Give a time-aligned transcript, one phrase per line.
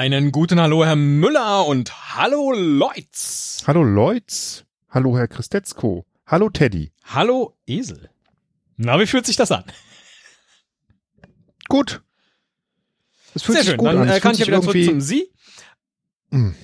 [0.00, 3.62] Einen guten Hallo, Herr Müller und hallo, Leutz.
[3.66, 4.64] Hallo, Leutz.
[4.90, 6.04] Hallo, Herr Christetzko.
[6.26, 6.92] Hallo, Teddy.
[7.04, 8.10] Hallo, Esel.
[8.76, 9.64] Na, wie fühlt sich das an?
[11.68, 12.02] Gut.
[13.34, 13.78] Es fühlt Sehr sich schön.
[13.78, 14.08] gut Dann an.
[14.08, 15.30] Dann kann ich ja wieder zurück zum Sie.
[16.32, 16.56] Hm.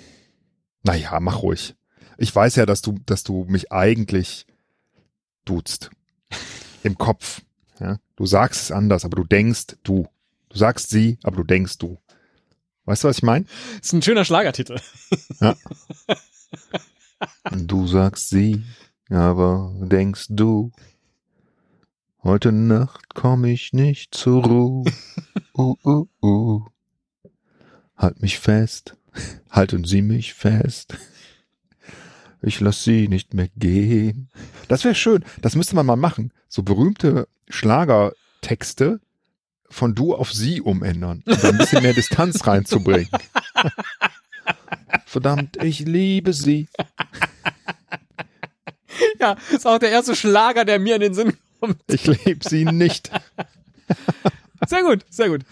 [0.83, 1.77] Naja, mach ruhig.
[2.19, 4.47] Ich weiß ja, dass du, dass du mich eigentlich
[5.45, 5.91] duzt.
[6.83, 7.43] Im Kopf.
[7.79, 7.99] Ja?
[8.17, 10.09] Du sagst es anders, aber du denkst du.
[10.49, 12.01] Du sagst sie, aber du denkst du.
[12.87, 13.45] Weißt du, was ich meine?
[13.81, 14.81] Ist ein schöner Schlagertitel.
[15.41, 15.57] Ja.
[17.53, 18.63] du sagst sie,
[19.11, 20.73] aber denkst du,
[22.23, 24.85] heute Nacht komme ich nicht zur Ruhe.
[25.59, 26.65] Uh, uh, uh.
[27.97, 28.95] Halt mich fest,
[29.51, 30.99] halten Sie mich fest.
[32.43, 34.29] Ich lass sie nicht mehr gehen.
[34.69, 35.25] Das wäre schön.
[35.41, 36.31] Das müsste man mal machen.
[36.47, 39.01] So berühmte Schlagertexte
[39.71, 43.09] von du auf sie umändern, um da ein bisschen mehr Distanz reinzubringen.
[45.07, 46.69] Verdammt, ich liebe sie.
[49.27, 51.79] Ja, ist auch der erste Schlager, der mir in den Sinn kommt.
[51.89, 53.11] Ich liebe sie nicht.
[54.69, 55.43] Sehr gut, sehr gut.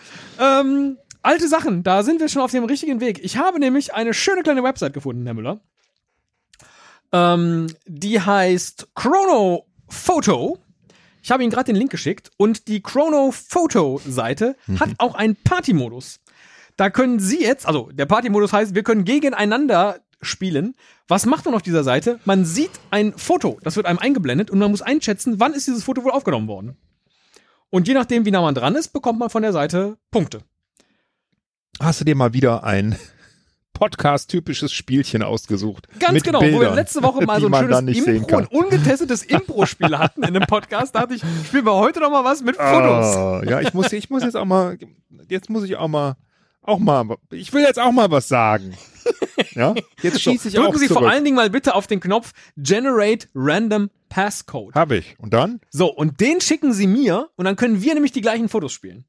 [0.41, 3.22] Ähm, alte Sachen, da sind wir schon auf dem richtigen Weg.
[3.22, 5.61] Ich habe nämlich eine schöne kleine Website gefunden, Herr Müller.
[7.12, 10.59] Ähm, die heißt Chrono Photo.
[11.22, 14.81] Ich habe Ihnen gerade den Link geschickt und die Chrono Photo Seite mhm.
[14.81, 16.20] hat auch einen Party-Modus.
[16.77, 20.75] Da können Sie jetzt, also der Party-Modus heißt, wir können gegeneinander spielen.
[21.08, 22.19] Was macht man auf dieser Seite?
[22.25, 25.84] Man sieht ein Foto, das wird einem eingeblendet und man muss einschätzen, wann ist dieses
[25.84, 26.77] Foto wohl aufgenommen worden.
[27.70, 30.43] Und je nachdem, wie nah man dran ist, bekommt man von der Seite Punkte.
[31.81, 32.97] Hast du dir mal wieder ein
[33.75, 35.88] Podcast-typisches Spielchen ausgesucht.
[35.98, 39.98] Ganz genau, Bildern, wo wir letzte Woche mal so ein schönes Impro, ein ungetestetes Impro-Spiel
[39.98, 40.94] hatten in einem Podcast.
[40.94, 43.16] Da dachte ich, spielen wir heute noch mal was mit Fotos.
[43.16, 44.78] Oh, ja, ich muss, ich muss jetzt auch mal,
[45.28, 46.16] jetzt muss ich auch mal,
[46.64, 48.75] auch mal, ich will jetzt auch mal was sagen.
[49.52, 51.02] Ja, jetzt schieße ich Drücken auch Sie zurück.
[51.02, 54.74] vor allen Dingen mal bitte auf den Knopf Generate Random Passcode.
[54.74, 55.16] Habe ich.
[55.19, 55.60] Und dann?
[55.70, 59.04] So, und den schicken Sie mir und dann können wir nämlich die gleichen Fotos spielen.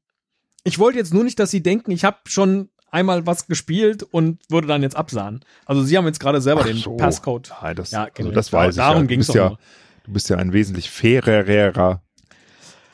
[0.64, 4.40] Ich wollte jetzt nur nicht, dass Sie denken, ich habe schon einmal was gespielt und
[4.48, 5.44] würde dann jetzt absahen.
[5.64, 6.96] Also sie haben jetzt gerade selber Ach den so.
[6.96, 7.52] Passcode.
[7.62, 9.06] Nein, das, ja, also das weiß ich Darum ja.
[9.06, 9.56] ging es ja.
[10.04, 12.02] Du bist ja ein wesentlich fairerer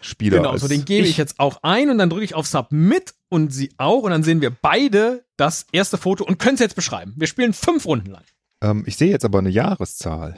[0.00, 0.38] Spieler.
[0.38, 1.10] Genau, so den gebe ich.
[1.10, 4.22] ich jetzt auch ein und dann drücke ich auf Submit und sie auch und dann
[4.22, 7.14] sehen wir beide das erste Foto und können es jetzt beschreiben.
[7.16, 8.24] Wir spielen fünf Runden lang.
[8.60, 10.34] Ähm, ich sehe jetzt aber eine Jahreszahl.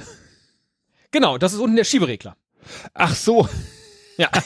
[1.10, 2.36] Genau, das ist unten der Schieberegler.
[2.94, 3.48] Ach so.
[4.16, 4.30] Ja.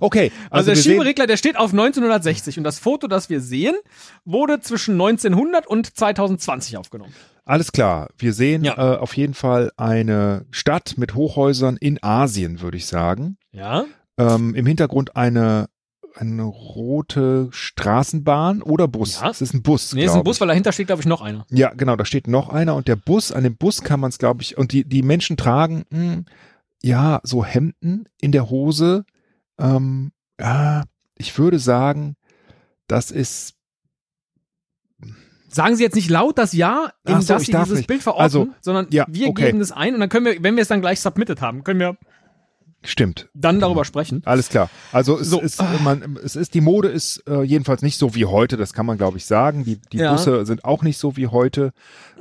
[0.00, 0.32] Okay.
[0.50, 3.76] Also, also der Schieberegler, der steht auf 1960 und das Foto, das wir sehen,
[4.24, 7.14] wurde zwischen 1900 und 2020 aufgenommen.
[7.44, 8.08] Alles klar.
[8.16, 8.94] Wir sehen ja.
[8.94, 13.36] äh, auf jeden Fall eine Stadt mit Hochhäusern in Asien, würde ich sagen.
[13.52, 13.84] Ja.
[14.18, 15.68] Ähm, Im Hintergrund eine
[16.16, 19.20] eine rote Straßenbahn oder Bus.
[19.20, 19.30] Ja.
[19.30, 19.92] Es ist ein Bus.
[19.92, 21.46] Nee, es ist ein Bus, weil dahinter steht, glaube ich, noch einer.
[21.50, 24.18] Ja, genau, da steht noch einer und der Bus, an dem Bus kann man es,
[24.18, 26.24] glaube ich, und die, die Menschen tragen, mh, hm,
[26.82, 29.04] ja, so Hemden in der Hose.
[29.58, 30.84] Ähm, ja,
[31.16, 32.16] ich würde sagen,
[32.86, 33.54] das ist.
[35.48, 37.88] Sagen Sie jetzt nicht laut das Ja, in so, das Sie dieses nicht.
[37.88, 39.46] Bild verorten, also, sondern ja, wir okay.
[39.46, 41.80] geben es ein und dann können wir, wenn wir es dann gleich submitted haben, können
[41.80, 41.96] wir
[42.82, 43.28] Stimmt.
[43.34, 44.22] Dann darüber sprechen.
[44.24, 44.70] Alles klar.
[44.90, 45.40] Also es, so.
[45.40, 48.86] ist, man, es ist die Mode ist äh, jedenfalls nicht so wie heute, das kann
[48.86, 49.64] man glaube ich sagen.
[49.64, 50.12] Die, die ja.
[50.12, 51.72] Busse sind auch nicht so wie heute,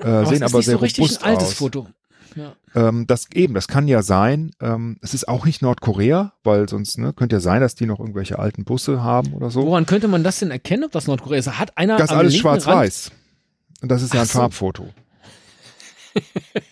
[0.01, 1.53] äh, aber sehen aber sehr so robust richtig ein altes aus.
[1.53, 1.87] Foto.
[2.35, 2.55] Ja.
[2.75, 4.51] Ähm, das eben, das kann ja sein.
[4.61, 7.99] Ähm, es ist auch nicht Nordkorea, weil sonst ne, könnte ja sein, dass die noch
[7.99, 9.65] irgendwelche alten Busse haben oder so.
[9.65, 11.57] Woran könnte man das denn erkennen, ob das Nordkorea ist?
[11.57, 13.11] Hat einer das ist alles schwarz-weiß.
[13.81, 14.39] Und das ist ja ein so.
[14.39, 14.89] Farbfoto.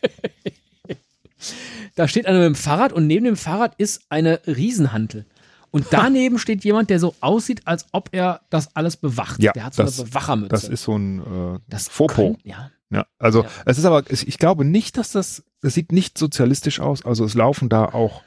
[1.98, 5.26] da steht einer mit dem Fahrrad und neben dem Fahrrad ist eine Riesenhantel.
[5.72, 9.42] Und daneben steht jemand, der so aussieht, als ob er das alles bewacht.
[9.42, 10.50] Ja, der hat so das, eine Bewachermütze.
[10.50, 12.14] Das ist so ein äh, das Fopo.
[12.14, 12.72] Können, ja.
[12.90, 13.50] Ja, also ja.
[13.66, 17.04] es ist aber, ich glaube nicht, dass das, es sieht nicht sozialistisch aus.
[17.04, 18.22] Also es laufen da auch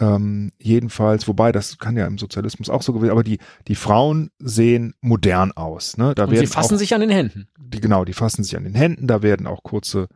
[0.00, 3.38] ähm, jedenfalls, wobei das kann ja im Sozialismus auch so gewesen, aber die
[3.68, 5.96] die Frauen sehen modern aus.
[5.96, 6.14] Ne?
[6.14, 7.48] Da Und werden sie fassen auch, sich an den Händen.
[7.58, 9.06] Die, genau, die fassen sich an den Händen.
[9.06, 10.08] Da werden auch kurze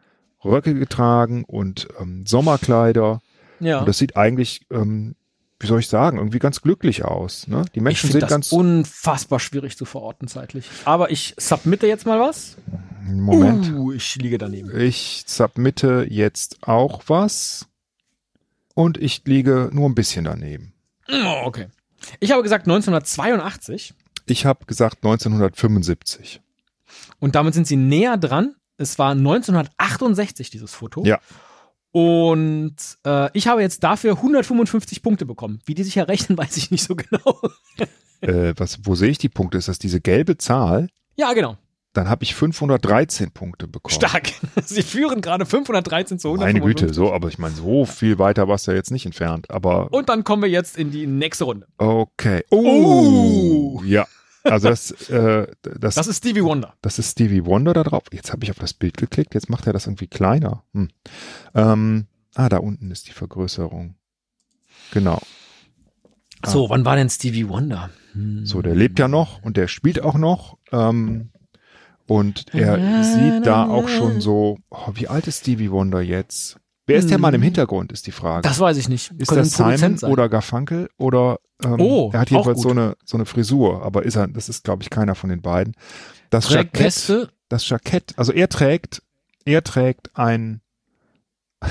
[0.45, 3.21] Röcke getragen und ähm, Sommerkleider.
[3.61, 3.81] Ja.
[3.81, 5.15] Und das sieht eigentlich ähm,
[5.61, 7.49] wie soll ich sagen, irgendwie ganz glücklich aus.
[7.49, 7.65] Ne?
[7.75, 10.67] Die Menschen ich sind das ganz unfassbar schwierig zu verorten zeitlich.
[10.85, 12.57] Aber ich submitte jetzt mal was.
[13.05, 13.73] Moment.
[13.73, 14.77] Uh, ich liege daneben.
[14.79, 17.67] Ich submitte jetzt auch was.
[18.75, 20.75] Und ich liege nur ein bisschen daneben.
[21.11, 21.67] Oh, okay.
[22.21, 23.95] Ich habe gesagt 1982
[24.27, 26.41] Ich habe gesagt 1975.
[27.19, 28.55] und damit sind sie näher dran.
[28.79, 31.05] Es war 1968 dieses Foto.
[31.05, 31.19] Ja.
[31.91, 35.61] Und äh, ich habe jetzt dafür 155 Punkte bekommen.
[35.67, 37.41] Wie die sich errechnen, weiß ich nicht so genau.
[38.21, 39.59] Äh, was, wo sehe ich die Punkte?
[39.59, 40.89] Ist das diese gelbe Zahl?
[41.15, 41.57] ja, genau.
[41.93, 43.95] Dann habe ich 513 Punkte bekommen.
[43.95, 44.33] Stark.
[44.65, 46.87] Sie führen gerade 513 zu Meine 155.
[46.87, 49.51] Güte, so, aber ich meine, so viel weiter warst du ja jetzt nicht entfernt.
[49.51, 51.69] Aber Und dann kommen wir jetzt in die nächste Runde.
[51.79, 52.43] okay.
[52.51, 53.81] Oh.
[53.85, 54.05] Ja.
[54.45, 56.75] Also das, äh, das, Das ist Stevie Wonder.
[56.81, 58.05] das ist Stevie Wonder da drauf.
[58.13, 60.65] Jetzt habe ich auf das Bild geklickt, jetzt macht er das irgendwie kleiner.
[60.75, 60.89] Hm.
[61.55, 63.97] Ähm, ah, da unten ist die Vergrößerung.
[64.93, 65.21] Genau.
[66.47, 67.91] So, wann war denn Stevie Wonder?
[68.13, 68.47] Hm.
[68.47, 70.57] So, der lebt ja noch und der spielt auch noch.
[70.73, 71.31] Ähm,
[72.07, 76.59] und er sieht da auch schon so, oh, wie alt ist Stevie Wonder jetzt?
[76.89, 78.49] Wer ist der Mann im Hintergrund, ist die Frage.
[78.49, 79.13] Das weiß ich nicht.
[79.19, 80.11] ist Könnte das Simon sein.
[80.11, 84.17] oder Garfunkel oder ähm, Oh, er hat jedenfalls so eine, so eine Frisur, aber ist
[84.17, 85.75] er, das ist, glaube ich, keiner von den beiden.
[86.31, 87.29] Das Trägt Jackett, Weste.
[87.51, 89.03] das Jackett, also er trägt,
[89.45, 90.61] er trägt ein,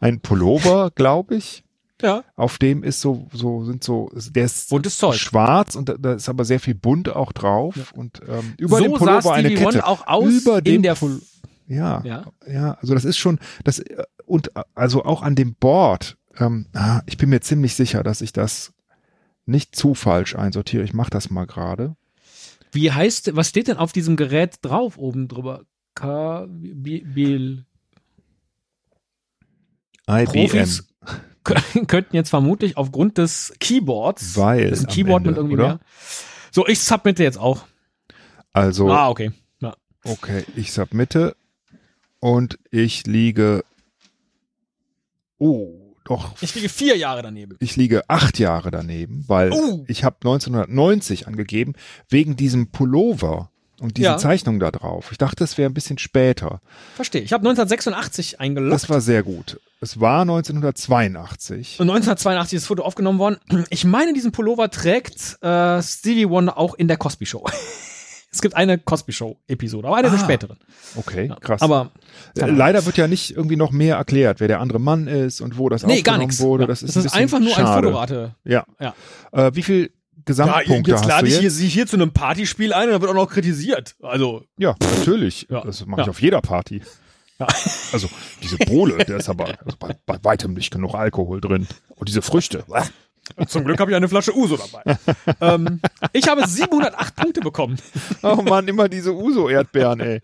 [0.00, 1.64] ein Pullover, glaube ich.
[2.02, 2.24] Ja.
[2.34, 5.16] Auf dem ist so, so, sind so, der ist Buntes Zeug.
[5.16, 8.84] schwarz und da, da ist aber sehr viel bunt auch drauf und ähm, über so
[8.84, 9.86] dem Pullover eine Stevie Kette.
[9.86, 11.20] Auch aus über dem in der Pul
[11.70, 12.24] ja, Ja.
[12.46, 16.16] ja, also das ist schon, das äh, und also auch an dem Board.
[16.38, 18.72] Ähm, ah, ich bin mir ziemlich sicher, dass ich das
[19.46, 20.84] nicht zu falsch einsortiere.
[20.84, 21.96] Ich mache das mal gerade.
[22.72, 25.62] Wie heißt, was steht denn auf diesem Gerät drauf oben drüber?
[25.94, 27.58] K, B, B,
[30.08, 30.86] IBM, Profis
[31.86, 35.66] könnten jetzt vermutlich aufgrund des Keyboards, Weil das ist ein Keyboard Ende, mit irgendwie oder?
[35.66, 35.80] mehr.
[36.52, 37.64] So, ich submitte jetzt auch.
[38.52, 39.32] also Ah, okay.
[39.60, 39.74] Ja.
[40.04, 41.36] okay, ich submitte
[42.20, 43.64] und ich liege.
[45.38, 46.34] Oh, doch.
[46.42, 47.56] Ich liege vier Jahre daneben.
[47.60, 49.84] Ich liege acht Jahre daneben, weil Oh.
[49.88, 51.74] ich habe 1990 angegeben
[52.08, 53.50] wegen diesem Pullover
[53.80, 54.16] und diese Ja.
[54.18, 55.08] Zeichnung da drauf.
[55.12, 56.60] Ich dachte, es wäre ein bisschen später.
[56.94, 57.22] Verstehe.
[57.22, 58.74] Ich habe 1986 eingeloggt.
[58.74, 59.58] Das war sehr gut.
[59.80, 61.80] Es war 1982.
[61.80, 63.38] Und 1982 ist das Foto aufgenommen worden.
[63.70, 67.46] Ich meine, diesen Pullover trägt äh, Stevie Wonder auch in der Cosby Show.
[68.32, 70.22] es gibt eine Cosby Show Episode, aber eine der Ah.
[70.24, 70.58] späteren.
[70.96, 71.36] Okay, Ja.
[71.36, 71.62] krass.
[71.62, 71.90] Aber
[72.36, 75.58] Äh, leider wird ja nicht irgendwie noch mehr erklärt, wer der andere Mann ist und
[75.58, 76.40] wo das nee, gar aufgenommen nichts.
[76.40, 76.62] wurde.
[76.64, 76.66] Ja.
[76.68, 77.86] Das ist, das ein ist einfach nur ein schade.
[77.88, 78.34] Fotorate.
[78.44, 78.64] Ja.
[78.80, 78.94] Ja.
[79.32, 79.90] Äh, wie viel
[80.24, 81.56] Gesamtpunkte hast du jetzt?
[81.56, 83.96] sie hier zu einem Partyspiel ein und dann wird auch noch kritisiert.
[84.02, 85.46] Also, Ja, natürlich.
[85.50, 85.62] Ja.
[85.62, 86.10] Das mache ich Ja.
[86.10, 86.82] auf jeder Party.
[87.38, 87.46] Ja.
[87.92, 88.08] Also
[88.42, 91.66] diese Bohle, da ist aber also bei, bei weitem nicht genug Alkohol drin.
[91.96, 92.64] Und diese Früchte.
[93.46, 94.98] zum Glück habe ich eine Flasche Uso dabei.
[95.40, 95.80] ähm,
[96.12, 97.78] ich habe 708 Punkte bekommen.
[98.22, 100.20] Oh Mann, immer diese Uso-Erdbeeren, ey.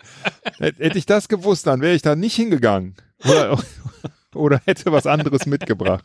[0.58, 2.94] Hätt- Hätte ich das gewusst, dann wäre ich da nicht hingegangen.
[3.24, 3.58] Oder,
[4.34, 6.04] oder hätte was anderes mitgebracht.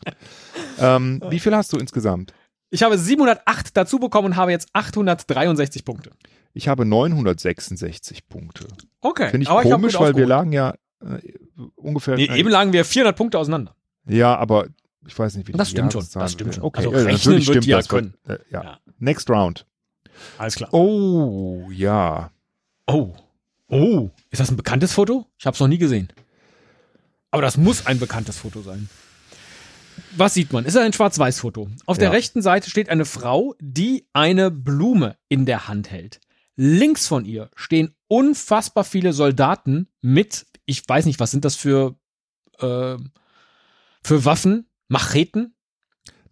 [0.78, 2.32] Ähm, wie viel hast du insgesamt?
[2.70, 6.10] Ich habe 708 dazu bekommen und habe jetzt 863 Punkte.
[6.54, 8.66] Ich habe 966 Punkte.
[9.00, 9.30] Okay.
[9.30, 11.18] Finde ich aber komisch, gut weil wir lagen ja äh,
[11.76, 12.14] ungefähr.
[12.16, 13.74] Nee, eben lagen wir 400 Punkte auseinander.
[14.06, 14.66] Ja, aber
[15.06, 16.64] ich weiß nicht, wie Das die stimmt schon, das stimmt schon.
[16.64, 17.88] Okay, Also ja, rechnen wird stimmt die ja das.
[17.88, 18.14] können.
[18.26, 18.62] Äh, ja.
[18.64, 18.78] Ja.
[18.98, 19.66] Next round.
[20.38, 20.72] Alles klar.
[20.72, 22.30] Oh, ja.
[22.86, 23.14] Oh.
[23.68, 24.10] Oh.
[24.30, 25.26] Ist das ein bekanntes Foto?
[25.38, 26.08] Ich habe es noch nie gesehen.
[27.30, 28.88] Aber das muss ein bekanntes Foto sein.
[30.16, 30.64] Was sieht man?
[30.66, 31.68] Ist ein Schwarz-Weiß-Foto.
[31.86, 32.12] Auf der Ja.
[32.12, 36.20] rechten Seite steht eine Frau, die eine Blume in der Hand hält.
[36.56, 41.96] Links von ihr stehen unfassbar viele Soldaten mit, ich weiß nicht, was sind das für,
[42.58, 42.96] äh,
[44.02, 44.66] für Waffen?
[44.92, 45.54] Macheten?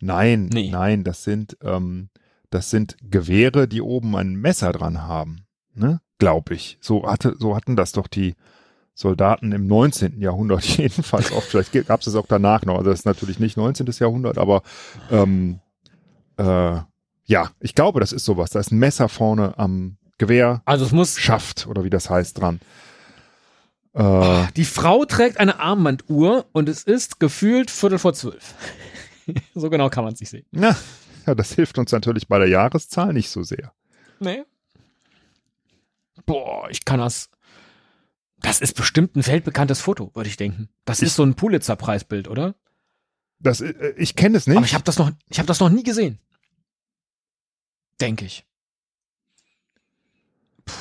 [0.00, 0.70] Nein, Nee.
[0.70, 2.08] nein, das sind, ähm,
[2.50, 5.46] das sind Gewehre, die oben ein Messer dran haben.
[5.74, 6.00] Ne?
[6.18, 6.78] Glaube ich.
[6.80, 8.34] So hatte, so hatten das doch die
[8.94, 10.20] Soldaten im 19.
[10.20, 11.48] Jahrhundert jedenfalls oft.
[11.48, 12.76] Vielleicht gab es es auch danach noch.
[12.78, 13.86] Also das ist natürlich nicht 19.
[13.98, 14.62] Jahrhundert, aber
[15.10, 15.60] ähm,
[16.36, 16.78] äh,
[17.26, 18.50] ja, ich glaube, das ist sowas.
[18.50, 22.38] Da ist ein Messer vorne am Gewehr, Also es muss Schaft oder wie das heißt
[22.40, 22.60] dran.
[23.92, 28.54] Äh, Die Frau trägt eine Armbanduhr und es ist gefühlt Viertel vor zwölf.
[29.54, 30.46] so genau kann man es nicht sehen.
[30.50, 30.76] na,
[31.26, 33.72] ja, das hilft uns natürlich bei der Jahreszahl nicht so sehr.
[34.20, 34.44] Nee.
[36.26, 37.30] Boah, ich kann das.
[38.38, 40.70] Das ist bestimmt ein weltbekanntes Foto, würde ich denken.
[40.86, 42.54] Das ist so ein Pulitzer-Preisbild, oder?
[43.38, 44.56] Das, äh, ich kenne es nicht.
[44.56, 46.18] Aber ich habe das noch, ich habe das noch nie gesehen.
[48.00, 48.46] Denke ich.
[50.64, 50.72] Puh.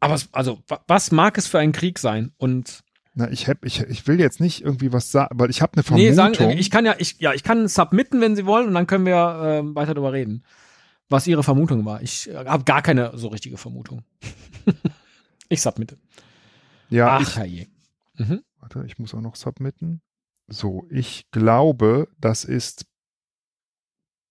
[0.00, 2.32] Aber es, also, wa- was mag es für ein Krieg sein?
[2.36, 2.80] Und
[3.14, 5.82] Na, ich, hab, ich, ich will jetzt nicht irgendwie was sagen, weil ich habe eine
[5.82, 6.08] Vermutung.
[6.08, 8.86] nee, sagen, ich kann ja, ich, ja, ich kann submitten, wenn Sie wollen, und dann
[8.86, 10.44] können wir ähm, weiter darüber reden.
[11.08, 12.02] was ihre Vermutung war.
[12.02, 14.02] Ich äh, habe gar keine so richtige Vermutung.
[15.48, 15.98] ich submitte.
[16.90, 17.66] Ja, Ach, ich, herrje.
[18.14, 18.42] Mhm.
[18.60, 20.02] warte, ich muss auch noch submitten.
[20.48, 22.86] So, ich glaube, das ist,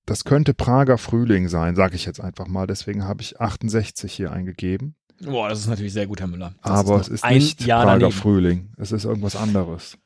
[0.06, 2.68] das könnte Prager Frühling sein, sage ich jetzt einfach mal.
[2.68, 4.96] Deswegen habe ich 68 hier eingegeben.
[5.22, 6.54] Boah, das ist natürlich sehr gut, Herr Müller.
[6.64, 8.20] Das Aber noch es ist ein nicht Jahr Prager daneben.
[8.20, 8.70] Frühling.
[8.78, 9.98] Es ist irgendwas anderes.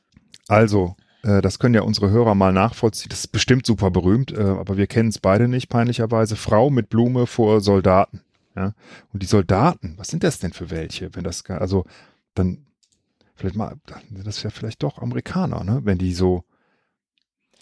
[0.47, 3.09] Also, äh, das können ja unsere Hörer mal nachvollziehen.
[3.09, 6.35] Das ist bestimmt super berühmt, äh, aber wir kennen es beide nicht, peinlicherweise.
[6.35, 8.21] Frau mit Blume vor Soldaten.
[8.55, 8.73] Ja?
[9.13, 11.13] Und die Soldaten, was sind das denn für welche?
[11.15, 11.85] Wenn das, also,
[12.35, 12.59] dann,
[13.35, 15.81] vielleicht mal, dann sind das ja vielleicht doch Amerikaner, ne?
[15.83, 16.43] Wenn die so,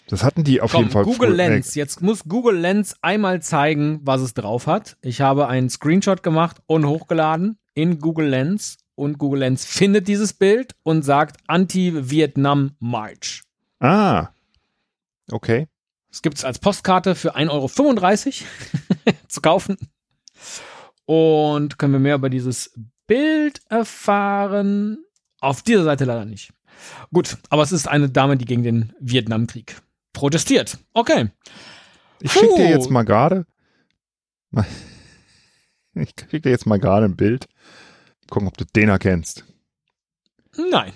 [0.08, 1.04] das hatten die auf Komm, jeden Fall.
[1.04, 1.74] Google Lens.
[1.74, 4.96] Jetzt muss Google Lens einmal zeigen, was es drauf hat.
[5.02, 8.78] Ich habe einen Screenshot gemacht und hochgeladen in Google Lens.
[8.94, 13.42] Und Google Lens findet dieses Bild und sagt Anti-Vietnam March.
[13.80, 14.28] Ah.
[15.30, 15.68] Okay.
[16.10, 19.76] Es gibt es als Postkarte für 1,35 Euro zu kaufen.
[21.04, 22.72] Und können wir mehr über dieses
[23.06, 25.04] Bild erfahren?
[25.40, 26.52] Auf dieser Seite leider nicht.
[27.12, 29.76] Gut, aber es ist eine Dame, die gegen den Vietnamkrieg
[30.18, 30.78] protestiert.
[30.94, 31.30] Okay.
[32.20, 33.46] Ich schicke dir jetzt mal gerade.
[35.94, 37.48] Ich schicke dir jetzt mal gerade ein Bild.
[38.30, 39.44] Gucken, ob du den erkennst.
[40.70, 40.92] Nein,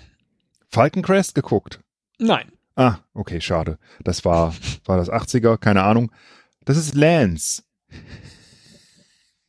[0.69, 1.81] Falcon Crest geguckt.
[2.19, 2.51] nein.
[2.75, 3.77] Ah, okay, schade.
[4.03, 6.11] Das war, war das 80er, keine Ahnung.
[6.63, 7.63] Das ist Lance.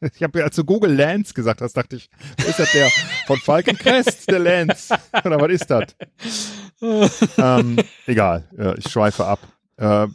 [0.01, 2.11] Ich habe ja, als du Google Lance gesagt hast, dachte ich,
[2.47, 2.91] ist das der
[3.27, 4.95] von Falcon Crest, der Lance?
[5.25, 5.95] Oder was ist das?
[7.39, 9.39] ähm, egal, äh, ich schweife ab.
[9.77, 10.07] Äh,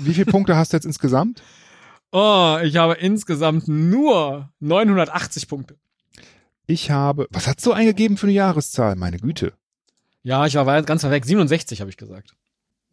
[0.00, 1.42] wie viele Punkte hast du jetzt insgesamt?
[2.12, 5.76] Oh, ich habe insgesamt nur 980 Punkte.
[6.66, 8.96] Ich habe, was hast du eingegeben für eine Jahreszahl?
[8.96, 9.52] Meine Güte.
[10.22, 11.24] Ja, ich war ganz weit weg.
[11.26, 12.34] 67 habe ich gesagt.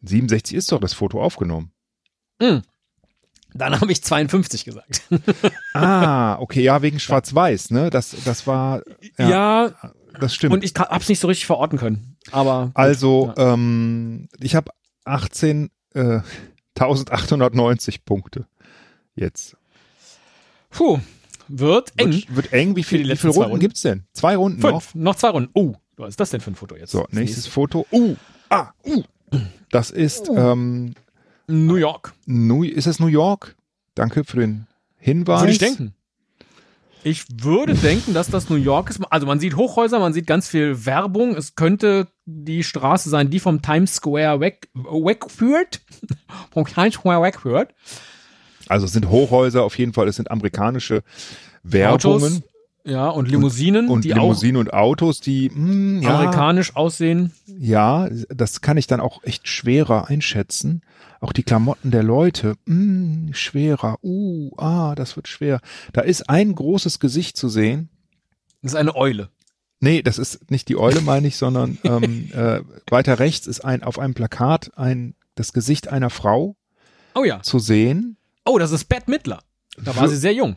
[0.02, 1.72] 67 ist doch das Foto aufgenommen.
[2.40, 2.62] Hm.
[3.54, 5.02] Dann habe ich 52 gesagt.
[5.74, 7.90] Ah, okay, ja, wegen Schwarz-Weiß, ne?
[7.90, 8.82] Das, das war,
[9.18, 10.54] ja, Ja, das stimmt.
[10.54, 12.16] und ich ka- hab's nicht so richtig verorten können.
[12.32, 14.70] Aber Also, ähm, ich habe
[15.04, 16.20] 18, äh,
[16.78, 18.46] 1890 Punkte
[19.14, 19.56] jetzt.
[20.70, 20.98] puh,
[21.48, 22.12] wird eng.
[22.12, 22.76] Wird, wird eng.
[22.76, 23.60] Wie, viel, wie viele Runden Runden.
[23.60, 24.04] gibt's denn?
[24.12, 24.82] Zwei Runden noch.
[24.82, 24.94] Fünf.
[24.94, 25.50] Noch zwei Runden.
[25.54, 26.90] Oh, was ist das denn für ein Foto jetzt?
[26.92, 27.86] So, Das nächstes Foto.
[27.92, 28.16] Uh,
[28.50, 29.02] ah, uh.
[29.70, 30.36] Das ist, Uh.
[30.36, 30.94] ähm,
[31.46, 32.12] New York.
[32.26, 33.56] New, ist es New York?
[33.94, 34.66] Danke für den
[34.98, 35.40] Hinweis.
[35.40, 35.94] Würde ich denken.
[37.04, 39.00] Ich würde denken, dass das New York ist.
[39.10, 41.36] Also man sieht Hochhäuser, man sieht ganz viel Werbung.
[41.36, 45.80] Es könnte die Straße sein, die vom Times Square weg, wegführt.
[46.52, 47.72] vom Times Square wegführt.
[48.68, 50.08] Also es sind Hochhäuser auf jeden Fall.
[50.08, 51.04] Es sind amerikanische
[51.62, 52.42] Werbungen Autos,
[52.84, 57.32] ja, und Limousinen, und die Limousinen und Autos, die, mh, auch ja, amerikanisch aussehen.
[57.46, 60.82] Ja, das kann ich dann auch echt schwerer einschätzen.
[61.20, 63.98] Auch die Klamotten der Leute, mh, schwerer.
[64.02, 65.60] Uh, ah, das wird schwer.
[65.92, 67.88] Da ist ein großes Gesicht zu sehen.
[68.62, 69.30] Das ist eine Eule.
[69.80, 73.82] Nee, das ist nicht die Eule, meine ich, sondern ähm, äh, weiter rechts ist ein
[73.82, 76.56] auf einem Plakat ein das Gesicht einer Frau
[77.14, 77.42] Oh ja.
[77.42, 78.16] zu sehen.
[78.44, 79.42] Oh, das ist Bette Midler.
[79.78, 80.56] Da war sie sehr jung.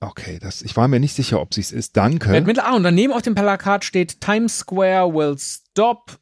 [0.00, 1.96] Okay, das, ich war mir nicht sicher, ob sie es ist.
[1.96, 2.28] Danke.
[2.30, 2.66] Bette Midler.
[2.66, 6.18] Ah, und daneben auf dem Plakat steht Times Square will stop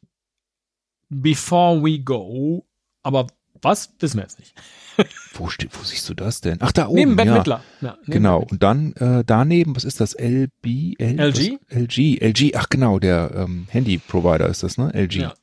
[1.09, 2.65] before we go.
[3.03, 3.27] Aber
[3.63, 3.93] was?
[3.99, 4.53] Wissen wir jetzt nicht.
[5.33, 6.59] Wo, steht, wo siehst du das denn?
[6.61, 6.95] Ach, da oben.
[6.99, 7.37] neben Bette ja.
[7.39, 7.63] Midler.
[7.81, 8.39] Ja, neben Genau.
[8.41, 10.13] Bette Und dann äh, daneben, was ist das?
[10.13, 10.99] LB?
[10.99, 11.57] L LG?
[11.69, 11.77] Was?
[11.79, 12.19] LG.
[12.21, 12.51] LG.
[12.55, 14.93] Ach genau, der ähm, Handy-Provider ist das, ne?
[14.93, 15.15] LG.
[15.15, 15.33] Ja.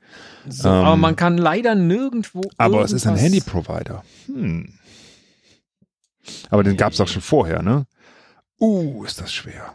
[0.49, 2.43] So, Ähm, aber man kann leider nirgendwo.
[2.59, 4.05] Aber es ist ein irgendwas- Handy-Provider.
[4.27, 4.73] Hm.
[6.51, 7.87] Aber den gab es auch schon vorher, ne?
[8.61, 9.75] Uh, ist das schwer.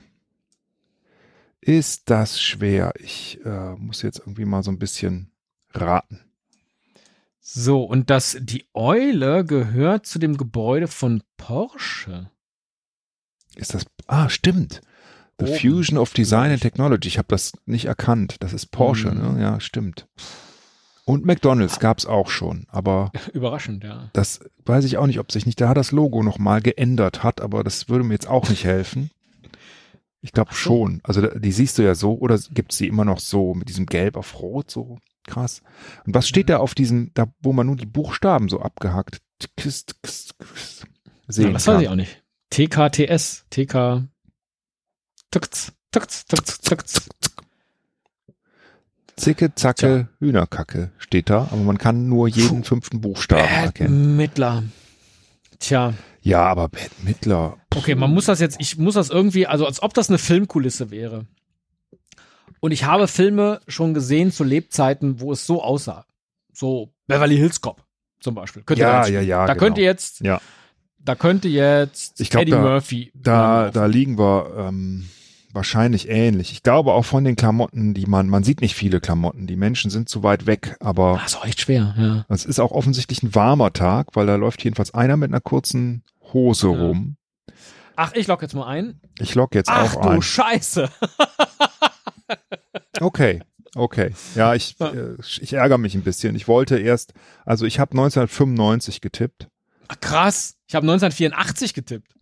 [1.59, 2.93] Ist das schwer?
[2.99, 5.31] Ich äh, muss jetzt irgendwie mal so ein bisschen
[5.73, 6.21] raten.
[7.47, 12.31] So, und das, die Eule gehört zu dem Gebäude von Porsche.
[13.55, 13.85] Ist das.
[14.07, 14.81] Ah, stimmt.
[15.39, 15.59] The Oben.
[15.59, 17.07] Fusion of Design and Technology.
[17.07, 18.37] Ich habe das nicht erkannt.
[18.39, 19.35] Das ist Porsche, Mhm.
[19.35, 19.41] ne?
[19.43, 20.07] Ja, stimmt.
[21.05, 24.09] Und McDonalds gab es auch schon, aber Überraschend, ja.
[24.13, 27.63] das weiß ich auch nicht, ob sich nicht da das Logo nochmal geändert hat, aber
[27.63, 29.11] das würde mir jetzt auch nicht helfen.
[30.21, 30.57] Ich glaube so.
[30.57, 31.01] schon.
[31.03, 33.85] Also die siehst du ja so oder gibt es die immer noch so mit diesem
[33.85, 34.97] Gelb auf Rot so
[35.27, 35.62] krass.
[36.05, 39.22] Und was steht da auf diesem, da wo man nur die Buchstaben so abgehackt
[39.58, 40.86] kist, kist, kist,
[41.27, 41.75] sehen ja das kann?
[41.75, 42.24] weiß ich auch nicht.
[42.51, 43.46] TKTS.
[43.50, 44.08] TK.
[45.32, 47.10] Tukts, tukts, tukts, tukts.
[49.17, 54.17] Zicke, Zacke, Hühnerkacke steht da, aber man kann nur jeden fünften Buchstaben Bette erkennen.
[54.17, 54.63] Midler.
[55.60, 57.58] Tja, Ja, aber Bette Midler.
[57.74, 60.91] okay, man muss das jetzt, ich muss das irgendwie, also als ob das eine Filmkulisse
[60.91, 61.25] wäre.
[62.65, 66.07] Und ich habe Filme schon gesehen zu Lebzeiten, wo es so aussah.
[66.51, 67.84] So Beverly Hills Cop
[68.19, 68.63] zum Beispiel.
[68.63, 69.65] Könnt Ja, jetzt ja, ja, Da genau.
[69.65, 70.41] könnt ihr jetzt Ja.
[70.98, 73.12] Da könnte jetzt Ich glaub, Eddie da- Murphy.
[73.13, 75.07] Da, da liegen wir ähm,
[75.53, 76.51] wahrscheinlich ähnlich.
[76.53, 79.45] Ich glaube auch von den Klamotten, die man, man sieht nicht viele Klamotten.
[79.45, 82.25] Die Menschen sind zu weit weg, aber Ah, ist auch echt schwer, ja.
[82.29, 86.01] es ist auch offensichtlich ein warmer Tag, weil da läuft jedenfalls einer mit einer kurzen
[86.34, 86.77] Hose Ja.
[86.79, 87.17] rum.
[87.95, 89.00] Ach, ich log jetzt mal ein.
[89.19, 90.22] Ich log jetzt Ach auch du ein.
[90.24, 90.89] Scheiße.
[93.00, 93.41] Okay,
[93.75, 94.13] okay.
[94.36, 94.91] Ja, ich, Ja.
[94.91, 96.36] äh, ich ärgere mich ein bisschen.
[96.36, 97.13] Ich wollte erst,
[97.46, 99.48] also ich habe 1995 getippt.
[99.88, 100.55] Ach, krass.
[100.67, 102.13] Ich habe 1984 getippt.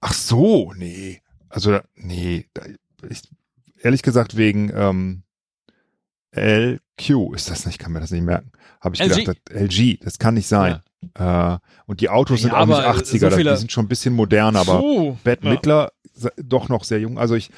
[0.00, 1.22] Ach so, nee.
[1.48, 2.46] Also, nee.
[3.08, 3.22] Ich,
[3.82, 5.22] ehrlich gesagt, wegen ähm,
[6.36, 8.52] LQ ist das nicht, ich kann mir das nicht merken.
[8.80, 9.24] Habe ich LG.
[9.24, 10.82] gedacht, das, LG, das kann nicht sein.
[11.14, 13.72] Äh, und die Autos sind Ja, auch nicht aber, äh, 80er, so viele- die sind
[13.72, 15.16] schon ein bisschen modern, aber Puh.
[15.24, 15.52] Bette Ja.
[15.52, 17.18] Midler se- doch noch sehr jung.
[17.18, 17.50] Also ich,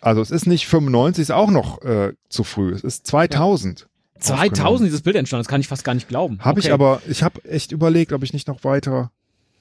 [0.00, 2.72] also es ist nicht 95, ist auch noch äh, zu früh.
[2.72, 3.88] Es ist 2000.
[4.18, 6.38] 2000 dieses Bild entstanden, das kann ich fast gar nicht glauben.
[6.40, 6.74] Habe ich Okay.
[6.74, 9.10] aber, ich habe echt überlegt, ob ich nicht noch weiter.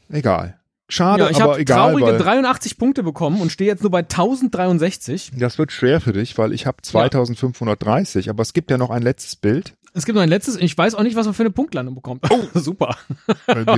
[0.10, 0.60] Egal.
[0.92, 1.92] Schade, ja, ich aber habe egal.
[1.92, 5.32] traurige Weil 83 Punkte bekommen und stehe jetzt nur bei 1063.
[5.38, 9.04] das wird schwer für dich, weil ich habe 2530, aber es gibt ja noch ein
[9.04, 9.76] letztes Bild.
[9.94, 12.26] Es gibt noch ein letztes, ich weiß auch nicht, was man für eine Punktlandung bekommt.
[12.30, 12.98] Oh, super.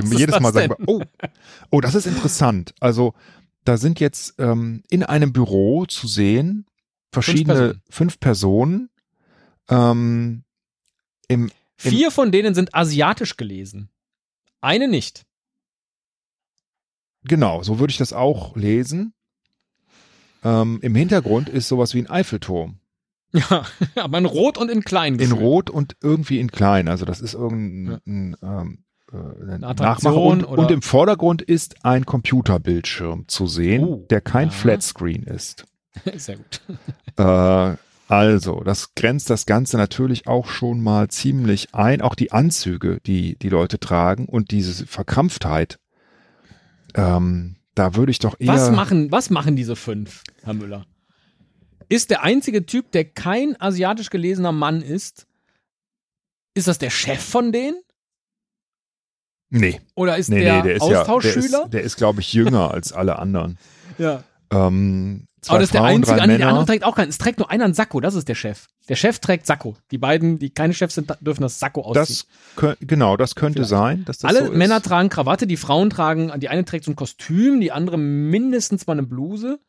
[0.04, 1.02] Jedes Mal sagen wir, oh,
[1.70, 2.74] oh, das ist interessant.
[2.80, 3.14] Also
[3.64, 6.66] da sind jetzt ähm, in einem Büro zu sehen
[7.12, 7.82] verschiedene Personen.
[7.90, 8.90] fünf Personen.
[9.68, 10.44] Ähm,
[11.28, 13.88] im, Vier von denen sind asiatisch gelesen.
[14.60, 15.24] Eine nicht.
[17.24, 19.14] genau, so würde ich das auch lesen.
[20.44, 22.78] Ähm, Im Hintergrund ist sowas wie ein Eiffelturm.
[23.34, 23.64] Ja,
[23.94, 25.14] aber in Rot und in klein.
[25.14, 25.40] In gefühlt.
[25.40, 26.86] Rot und irgendwie in klein.
[26.88, 30.14] Also das ist irgendein ein, ähm, äh, Nachmacher.
[30.14, 34.54] Und, und im Vordergrund ist ein Computerbildschirm zu sehen, Oh, der kein ja.
[34.54, 35.64] Flatscreen ist.
[36.16, 36.60] Sehr gut.
[37.18, 37.76] Äh,
[38.08, 42.00] also, das grenzt das Ganze natürlich auch schon mal ziemlich ein.
[42.00, 45.78] Auch die Anzüge, die die Leute tragen und diese Verkrampftheit.
[46.94, 48.48] Ähm, da würde ich doch eher.
[48.48, 50.86] Was machen, was machen diese fünf, Herr Müller?
[51.88, 55.26] Ist der einzige Typ, der kein asiatisch gelesener Mann ist,
[56.54, 57.76] ist das der Chef von denen?
[59.54, 61.64] Nee, Oder ist nee, der, nee, der ist ja, der Austauschschüler?
[61.64, 63.58] ist, der ist glaube ich, jünger als alle anderen.
[63.98, 64.22] ja.
[64.50, 67.10] Ähm, Aber das ist der einzige, nee, der andere trägt auch keinen.
[67.10, 68.66] Es trägt nur einer ein Sakko, das ist der Chef.
[68.88, 69.76] Der Chef trägt Sakko.
[69.90, 72.26] Die beiden, die keine Chefs sind, dürfen das Sakko ausziehen.
[72.56, 73.70] Das genau, das könnte Vielleicht.
[73.70, 74.56] sein, dass das Alle so ist.
[74.56, 78.86] Männer tragen Krawatte, die Frauen tragen, die eine trägt so ein Kostüm, die andere mindestens
[78.86, 79.60] mal eine Bluse.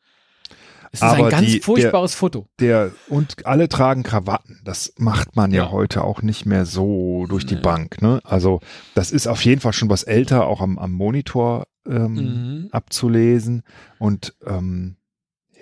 [0.94, 2.46] Es ist Aber ein ganz die- furchtbares Foto.
[2.60, 4.60] der und alle tragen Krawatten.
[4.64, 5.70] Das macht man ja, Ja.
[5.72, 7.62] heute auch nicht mehr so durch die Nee.
[7.62, 8.00] Bank.
[8.00, 8.20] Ne?
[8.22, 8.60] Also
[8.94, 12.68] das ist auf jeden Fall schon was älter, auch am, am Monitor ähm, Mhm.
[12.70, 13.64] abzulesen.
[13.98, 14.96] Und ähm,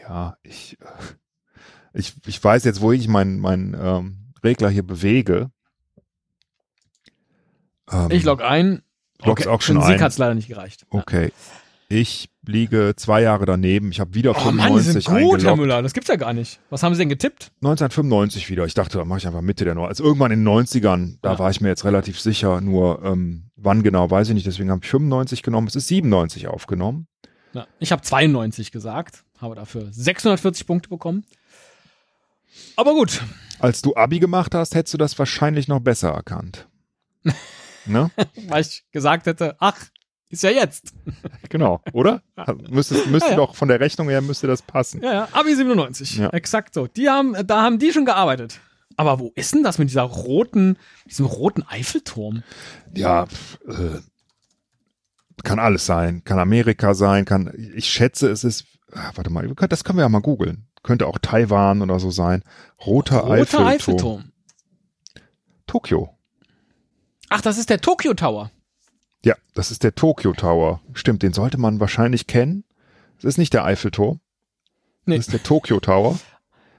[0.06, 0.84] ja, ich, äh,
[1.94, 5.50] ich ich weiß jetzt, wo ich meinen mein, ähm, Regler hier bewege.
[7.90, 8.82] Ähm, Ich log ein.
[9.24, 10.02] Loggst auch schon Für den Sieg ein.
[10.02, 10.84] hat's leider nicht gereicht.
[10.92, 11.00] Ja.
[11.94, 13.90] Ich liege zwei Jahre daneben.
[13.90, 15.56] Ich habe wieder Oh Mann, die sind 95 gut, Herr.
[15.56, 15.82] Müller.
[15.82, 16.58] Das gibt's ja gar nicht.
[16.70, 17.52] Was haben Sie denn getippt?
[17.56, 18.64] 1995 wieder.
[18.64, 21.32] Ich dachte, da mache ich einfach Mitte der 90 Also irgendwann in den 90ern, da
[21.32, 21.38] Ja.
[21.38, 22.62] war ich mir jetzt relativ sicher.
[22.62, 24.46] Nur ähm, wann genau, weiß ich nicht.
[24.46, 25.66] Deswegen habe ich 95 genommen.
[25.66, 27.08] Es ist 97 aufgenommen.
[27.52, 31.26] Ja, ich habe 92 gesagt, habe dafür 640 Punkte bekommen.
[32.76, 33.20] Aber gut,
[33.58, 36.66] Als du Abi gemacht hast, hättest du das wahrscheinlich noch besser erkannt.
[37.84, 38.10] ne?
[38.48, 39.76] weil ich gesagt hätte, ach,
[40.32, 40.92] ist ja jetzt.
[41.48, 42.22] Genau, oder?
[42.70, 43.36] Müsste, müsste Ja, ja.
[43.36, 45.02] doch von der Rechnung her müsste das passen.
[45.02, 46.16] Ja, ja, Abi 97.
[46.16, 46.30] Ja.
[46.30, 46.86] Exakt so.
[46.86, 48.60] Die haben, da haben die schon gearbeitet.
[48.96, 52.42] Aber wo ist denn das mit dieser roten, diesem roten Eiffelturm?
[52.96, 53.24] Ja,
[53.68, 54.00] äh,
[55.44, 56.24] kann alles sein.
[56.24, 60.08] Kann Amerika sein, kann, ich schätze, es ist, ah, warte mal, das können wir ja
[60.08, 60.66] mal googeln.
[60.82, 62.42] Könnte auch Taiwan oder so sein.
[62.86, 63.66] Roter, Roter Eiffelturm.
[63.66, 64.24] Eiffelturm.
[65.66, 66.16] Tokio.
[67.28, 68.50] Ach, das ist der Tokyo Tower.
[69.24, 70.80] Ja, das ist der Tokyo Tower.
[70.94, 72.64] Stimmt, den sollte man wahrscheinlich kennen.
[73.16, 74.20] Das ist nicht der Eiffelturm.
[75.04, 75.16] Nee.
[75.16, 76.18] Das ist der Tokyo Tower.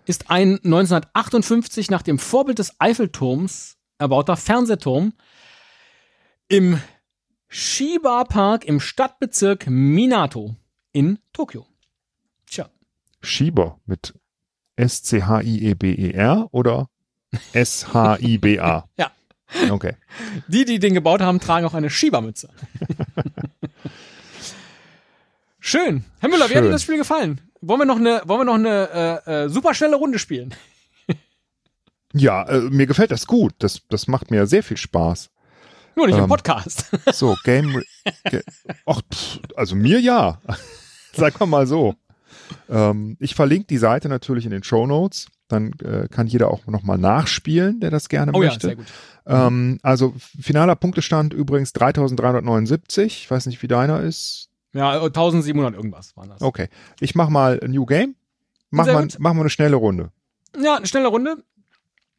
[0.05, 5.13] Ist ein 1958 nach dem Vorbild des Eiffelturms erbauter Fernsehturm
[6.49, 6.81] im
[7.47, 10.55] Shiba Park im Stadtbezirk Minato
[10.91, 11.65] in Tokio.
[12.47, 12.69] Tja,
[13.21, 14.13] Schieber mit
[14.75, 16.89] S-C-H-I-E-B-E-R oder
[17.53, 18.89] S-H-I-B-A.
[18.97, 19.11] Ja.
[19.69, 19.95] Okay.
[20.47, 22.49] die, die den gebaut haben, tragen auch eine Shiba-Mütze.
[25.59, 26.03] Schön.
[26.19, 26.63] Herr Müller, wie hat Schön.
[26.65, 27.41] Ihnen das Spiel gefallen?
[27.61, 30.53] Wollen wir noch eine, wollen wir noch eine äh, äh, super schnelle Runde spielen?
[32.15, 33.55] Ja, äh, mir gefällt das gut.
[33.57, 35.31] Das, das macht mir sehr viel Spaß.
[35.95, 36.29] Nur nicht im Ähm.
[36.29, 36.85] Podcast.
[37.11, 37.81] So, Game.
[38.29, 38.43] Ge
[38.85, 40.39] Ach, pff, also mir ja.
[41.13, 41.95] Sag mal mal so.
[42.69, 45.25] Ähm, ich verlinke die Seite natürlich in den Show Notes.
[45.53, 48.67] Dann äh, kann jeder auch nochmal nachspielen, der das gerne Oh ja, möchte.
[48.67, 48.85] sehr gut.
[49.25, 53.23] Ähm, also finaler Punktestand übrigens 3379.
[53.23, 54.49] Ich weiß nicht, wie deiner ist.
[54.73, 56.41] Ja, 1700 irgendwas waren das.
[56.41, 56.67] Okay.
[56.99, 58.15] Ich mach mal ein New Game.
[58.71, 59.15] Mach Sehr mal, gut.
[59.19, 60.09] mach mal eine schnelle Runde.
[60.59, 61.37] Ja, eine schnelle Runde.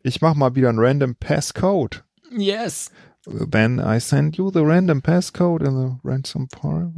[0.03, 2.05] Ich mach mal wieder ein random passcode.
[2.31, 2.90] Yes.
[3.27, 6.92] Then I send you the random passcode in the ransom part.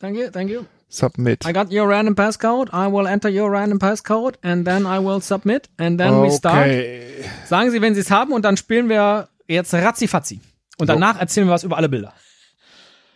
[0.00, 0.62] Thank you, thank you.
[0.94, 1.46] Submit.
[1.46, 2.68] I got your random passcode.
[2.72, 6.66] I will enter your random passcode and then I will submit and then we start.
[6.66, 7.24] Okay.
[7.46, 10.40] Sagen Sie, wenn Sie es haben und dann spielen wir jetzt ratzifatzi.
[10.78, 10.92] Und So.
[10.92, 12.12] danach erzählen wir was über alle Bilder.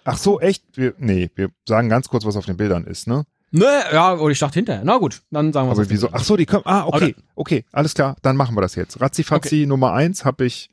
[0.05, 0.65] Ach so, echt?
[0.75, 3.27] Wir, nee, wir sagen ganz kurz, was auf den Bildern ist, ne?
[3.51, 4.83] Ne, ja, oder ich dachte hinterher.
[4.85, 5.91] Na gut, dann sagen wir Aber es.
[5.91, 6.09] wieso?
[6.13, 6.63] Ach so, die können.
[6.65, 8.17] Ah, okay, Oder- okay, alles klar.
[8.23, 9.01] Dann machen wir das jetzt.
[9.03, 10.71] Razzifatzi Nummer eins habe ich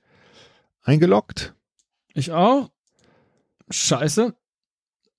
[0.84, 1.54] eingeloggt.
[2.14, 2.70] Ich auch.
[3.70, 4.34] Scheiße.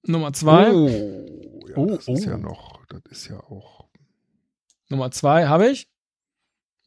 [0.06, 0.70] Nummer zwei.
[0.72, 0.90] Oh,
[1.76, 2.30] ja, Oh, das ist oh.
[2.30, 2.84] ja noch.
[2.86, 3.88] Das ist ja auch.
[4.88, 5.88] Nummer zwei habe ich.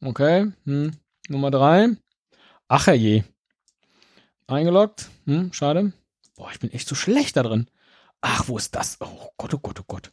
[0.00, 0.52] Okay.
[0.64, 0.92] Hm.
[1.28, 1.88] Nummer drei.
[2.68, 3.24] Ach herrje.
[4.46, 5.10] Eingeloggt.
[5.26, 5.92] Hm, schade.
[6.36, 7.68] Boah, ich bin echt so schlecht da drin.
[8.20, 8.98] Ach, wo ist das?
[9.00, 10.10] Oh Gott, oh Gott, oh Gott.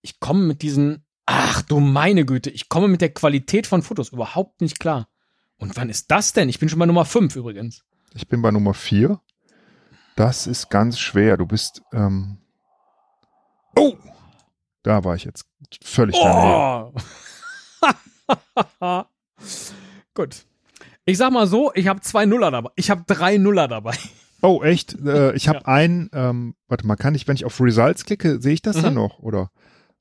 [0.00, 1.04] Ich komme mit diesen.
[1.26, 5.08] Ach du meine Güte, ich komme mit der Qualität von Fotos überhaupt nicht klar.
[5.58, 6.48] Und wann ist das denn?
[6.48, 7.84] Ich bin schon bei Nummer fünf übrigens.
[8.14, 9.20] Ich bin bei Nummer vier.
[10.14, 11.36] Das ist ganz schwer.
[11.36, 11.82] Du bist.
[11.92, 12.38] Ähm,
[13.76, 13.94] oh!
[14.82, 15.46] Da war ich jetzt
[15.82, 16.92] völlig daneben.
[17.82, 19.04] Oh!
[20.14, 20.46] Gut.
[21.04, 22.70] Ich sag mal so, ich habe zwei Nuller dabei.
[22.76, 23.96] Ich habe drei Nuller dabei.
[24.42, 24.96] Oh, echt?
[25.04, 25.66] Äh, ich habe Ja.
[25.66, 26.10] einen.
[26.12, 29.00] Ähm, warte mal, kann ich, wenn ich auf Results klicke, sehe ich das dann Mhm.
[29.00, 29.18] noch?
[29.20, 29.50] Oder?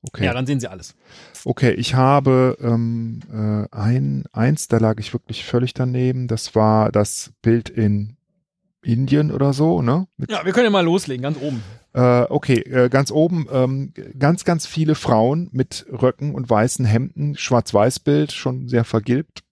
[0.02, 0.26] Okay.
[0.26, 0.96] Ja, dann sehen Sie alles.
[1.46, 6.28] Okay, ich habe ähm, äh, ein, eins, da lag ich wirklich völlig daneben.
[6.28, 8.18] Das war das Bild in
[8.84, 10.08] Indien oder so, ne?
[10.18, 11.64] Mit, Ja, wir können ja mal loslegen, ganz oben.
[11.96, 17.38] Äh, okay, äh, ganz oben ähm, ganz, ganz viele Frauen mit Röcken und weißen Hemden,
[17.38, 19.44] Schwarz-Weiß-Bild, schon sehr vergilbt.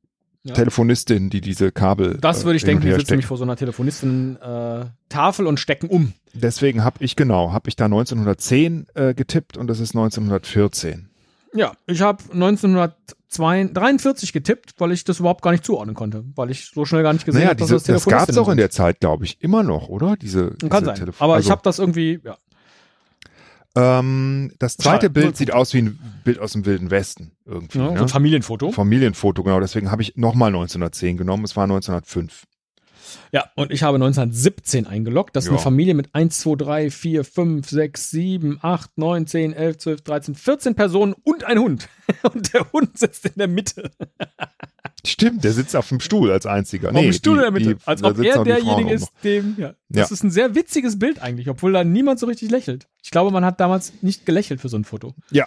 [0.46, 0.54] Ja.
[0.54, 2.18] Telefonistin, die diese Kabel.
[2.20, 4.86] Das würde ich äh, denken, die sitzen nämlich vor so einer Telefonistin äh,
[5.40, 6.12] und stecken um.
[6.34, 11.08] Deswegen habe ich genau, habe ich da 1910 äh, getippt und das ist 1914.
[11.54, 12.22] Ja, ich habe
[13.40, 17.14] 1943 getippt, weil ich das überhaupt gar nicht zuordnen konnte, weil ich so schnell gar
[17.14, 19.26] nicht gesehen Naja, habe, dass diese, das das gab es auch in der Zeit, glaube
[19.26, 20.16] ich, immer noch, oder?
[20.16, 20.96] Diese, Kann diese sein.
[20.96, 22.38] Telefon- Aber also- ich habe das irgendwie, ja.
[23.76, 27.80] Ähm, das zweite Schade, Bild sieht aus wie ein Bild aus dem Wilden Westen irgendwie.
[27.80, 27.98] ja ne?
[27.98, 28.72] So ein Familienfoto.
[28.72, 29.60] Familienfoto, genau.
[29.60, 31.44] Deswegen habe ich nochmal 1910 genommen.
[31.44, 32.44] Es war 1905.
[33.32, 35.36] Ja, und ich habe 1917 eingeloggt.
[35.36, 35.54] Das ist Ja.
[35.54, 40.02] eine Familie mit 1, 2, 3, 4, 5, 6, 7, 8, 9, 10, 11, 12,
[40.02, 41.88] 13, 14 Personen und ein Hund.
[42.34, 43.90] Und der Hund sitzt in der Mitte.
[45.06, 46.90] Stimmt, der sitzt auf dem Stuhl als einziger.
[46.90, 47.76] auf dem Stuhl die- in der Mitte.
[47.76, 49.68] die- als ob er derjenige ist, dem, ja.
[49.68, 49.76] Ja.
[49.90, 52.88] Das ist ein sehr witziges Bild eigentlich, obwohl da niemand so richtig lächelt.
[53.04, 55.14] Ich glaube, man hat damals nicht gelächelt für so ein Foto.
[55.32, 55.46] noch.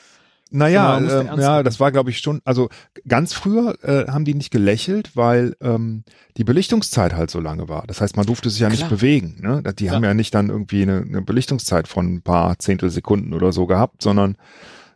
[0.51, 1.65] Naja, äh, ja, nehmen.
[1.65, 2.69] das war, glaube ich, schon, also
[3.09, 6.05] ganz früher äh, haben die nicht gelächelt, weil ähm,
[6.37, 7.85] die Belichtungszeit halt so lange war.
[7.87, 8.91] Das heißt, man durfte sich ja nicht Klar.
[8.91, 9.39] bewegen.
[9.41, 9.63] Ne?
[9.75, 13.67] Die haben ja nicht dann irgendwie eine, eine Belichtungszeit von ein paar Zehntelsekunden oder so
[13.67, 14.37] gehabt, sondern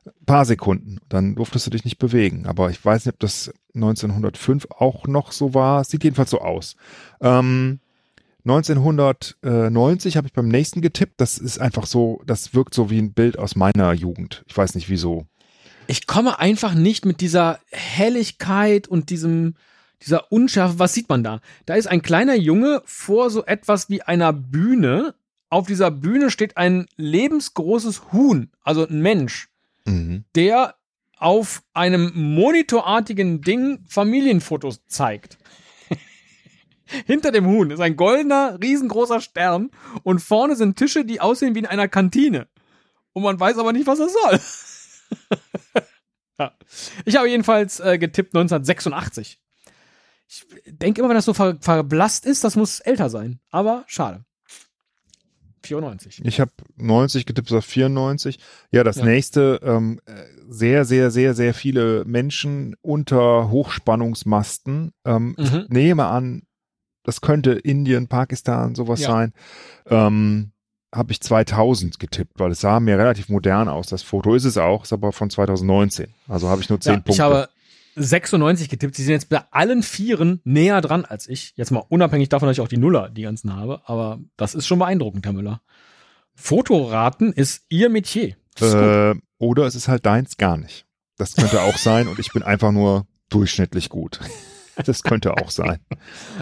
[0.07, 0.99] ein paar Sekunden.
[1.09, 2.47] Dann durftest du dich nicht bewegen.
[2.47, 5.83] Aber ich weiß nicht, ob das 1905 auch noch so war.
[5.83, 6.77] Sieht jedenfalls so aus.
[7.21, 7.81] Ähm,
[8.45, 11.21] 1990 habe ich beim nächsten getippt.
[11.21, 14.45] Das ist einfach so, das wirkt so wie ein Bild aus meiner Jugend.
[14.47, 15.27] Ich weiß nicht wieso.
[15.90, 19.57] Ich komme einfach nicht mit dieser Helligkeit und diesem,
[20.00, 20.79] dieser Unschärfe.
[20.79, 21.40] Was sieht man da?
[21.66, 25.16] Da ist ein kleiner Junge vor so etwas wie einer Bühne.
[25.48, 29.48] Auf dieser Bühne steht ein lebensgroßes Huhn, also ein Mensch,
[29.85, 30.22] Mhm.
[30.37, 30.76] der
[31.16, 35.38] auf einem monitorartigen Ding Familienfotos zeigt.
[37.07, 39.72] Hinter dem Huhn ist ein goldener, riesengroßer Stern
[40.05, 42.46] und vorne sind Tische, die aussehen wie in einer Kantine.
[43.12, 44.40] Und man weiß aber nicht, was das soll.
[46.40, 46.53] ja.
[47.05, 49.38] Ich habe jedenfalls äh, getippt 1986.
[50.29, 53.40] Ich denke immer, wenn das so ver verblasst ist, das muss älter sein.
[53.50, 54.24] Aber schade.
[55.62, 56.22] 94.
[56.24, 58.38] Ich habe 90 getippt, auf 94.
[58.70, 59.05] Ja, das Ja.
[59.05, 60.12] nächste, ähm, äh,
[60.48, 64.92] sehr, sehr, sehr, sehr viele Menschen unter Hochspannungsmasten.
[65.05, 65.44] Ähm, Mhm.
[65.64, 66.42] Ich nehme an,
[67.03, 69.09] das könnte Indien, Pakistan, sowas Ja.
[69.11, 69.33] sein.
[69.87, 70.53] Ähm,
[70.92, 73.87] habe ich 2000 getippt, weil es sah mir relativ modern aus.
[73.87, 76.09] Das Foto ist es auch, ist aber von 2019.
[76.29, 77.12] Also habe ich nur 10 Ja, Punkte.
[77.12, 77.48] ich habe
[77.96, 78.94] 96 getippt.
[78.96, 81.53] Sie sind jetzt bei allen Vieren näher dran als ich.
[81.57, 83.83] Jetzt mal unabhängig davon, dass ich auch die Nuller, die ganzen habe.
[83.87, 85.61] Aber das ist schon beeindruckend, Herr Müller.
[86.35, 88.37] Fotoraten ist Ihr Metier.
[88.59, 90.87] Ist äh, oder es ist halt deins gar nicht.
[91.16, 94.20] Das könnte auch sein und ich bin einfach nur durchschnittlich gut.
[94.87, 95.81] das könnte auch sein.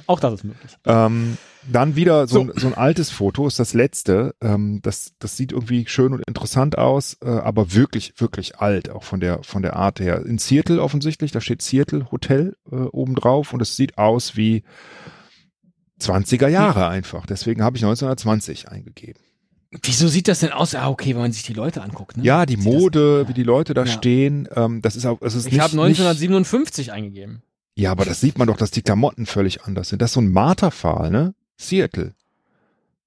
[0.07, 0.73] Auch das ist möglich.
[0.87, 1.37] Ähm,
[1.71, 2.41] dann wieder so, So.
[2.53, 4.35] Ein, so ein altes Foto, ist das letzte.
[4.41, 9.03] Ähm, das, das sieht irgendwie schön und interessant aus, äh, aber wirklich, wirklich alt, auch
[9.03, 10.25] von der, von der Art her.
[10.25, 14.63] In Seattle offensichtlich, da steht Seattle Hotel äh, oben drauf und es sieht aus wie
[16.01, 17.27] 20er Jahre einfach.
[17.27, 19.21] Deswegen habe ich 1920 eingegeben.
[19.83, 20.75] Wieso sieht das denn aus?
[20.75, 22.17] Ah, okay, wenn man sich die Leute anguckt.
[22.17, 22.25] Ne?
[22.25, 23.29] Ja, die Sieht das- Mode, ja.
[23.29, 23.93] wie die Leute da Ja.
[23.93, 27.43] stehen, ähm, das ist auch, es ist Ich nicht, habe nicht, 1957 eingegeben.
[27.75, 30.01] ja, aber das sieht man doch, dass die Klamotten völlig anders sind.
[30.01, 31.35] Das ist so ein Marterpfahl, ne?
[31.59, 32.15] Seattle.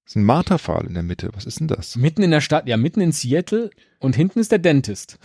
[0.04, 1.30] Das ist ein Marterpfahl in der Mitte.
[1.34, 1.96] Was ist denn das?
[1.96, 5.18] Mitten in der Stadt, ja, mitten in Seattle und hinten ist der Dentist.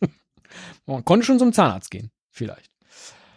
[0.86, 2.70] man konnte schon zum Zahnarzt gehen, vielleicht.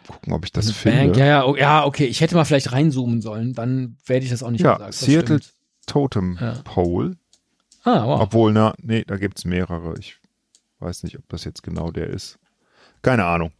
[0.06, 0.98] Gucken, ob ich das Also finde.
[1.06, 4.42] Bank, ja, ja, ja, okay, ich hätte mal vielleicht reinzoomen sollen, dann werde ich das
[4.42, 4.94] auch nicht Ja, gesagt.
[4.94, 5.54] Seattle stimmt.
[5.86, 6.54] Totem Ja.
[6.64, 7.16] Pole.
[7.84, 8.20] Ah, wow.
[8.20, 9.94] Obwohl, na, nee, da gibt's mehrere.
[9.98, 10.16] Ich
[10.80, 12.38] weiß nicht, ob das jetzt genau der ist.
[13.02, 13.52] Keine Ahnung.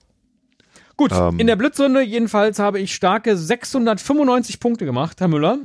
[1.00, 5.60] Gut, ähm, in der Blitzrunde jedenfalls habe ich starke 695 Punkte gemacht, Herr Müller.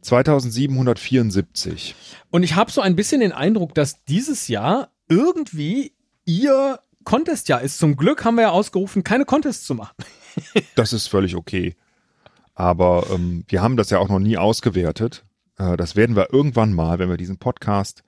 [0.00, 1.94] 2774.
[2.30, 5.92] Und ich habe so ein bisschen den Eindruck, dass dieses Jahr irgendwie
[6.24, 7.76] ihr Contest-Jahr ist.
[7.76, 9.94] Zum Glück haben wir ja ausgerufen, keine Contests zu machen.
[10.74, 11.76] Das ist völlig okay.
[12.54, 15.26] Aber ähm, wir haben das ja auch noch nie ausgewertet.
[15.58, 18.04] Äh, das werden wir irgendwann mal, wenn wir diesen Podcast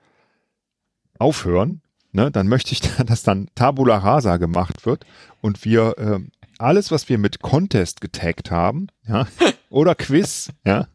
[1.18, 1.83] aufhören.
[2.12, 5.05] Ne, dann möchte ich, dass dann Tabula Rasa gemacht wird
[5.42, 9.26] und wir ähm, alles, was wir mit Contest getaggt haben, ja,
[9.70, 10.88] oder Quiz, ja,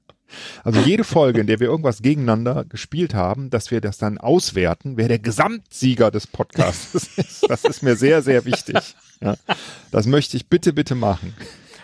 [0.63, 4.97] also jede Folge, in der wir irgendwas gegeneinander gespielt haben, dass wir das dann auswerten,
[4.97, 7.49] wer der Gesamtsieger des Podcasts ist.
[7.49, 8.95] Das ist mir sehr, sehr wichtig.
[9.21, 9.35] Ja.
[9.91, 11.33] Das möchte ich bitte, bitte machen.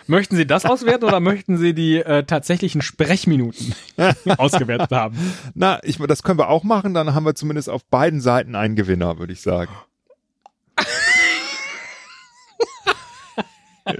[0.08, 3.74] Möchten Sie das auswerten oder möchten Sie die äh, tatsächlichen Sprechminuten
[4.38, 5.16] ausgewertet haben?
[5.54, 8.76] Na, ich, das können wir auch machen, dann haben wir zumindest auf beiden Seiten einen
[8.76, 9.72] Gewinner, würde ich sagen.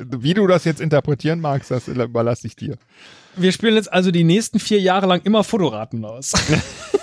[0.09, 2.77] Wie du das jetzt interpretieren magst, das überlasse ich dir.
[3.37, 6.33] Wir spielen jetzt also die nächsten vier Jahre lang immer Fotoraten aus.